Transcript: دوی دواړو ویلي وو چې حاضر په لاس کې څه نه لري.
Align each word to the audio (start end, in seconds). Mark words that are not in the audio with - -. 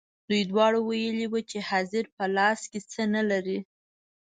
دوی 0.27 0.41
دواړو 0.51 0.79
ویلي 0.89 1.25
وو 1.29 1.39
چې 1.49 1.57
حاضر 1.69 2.05
په 2.15 2.23
لاس 2.35 2.59
کې 2.71 2.79
څه 2.91 3.03
نه 3.15 3.23
لري. 3.31 3.59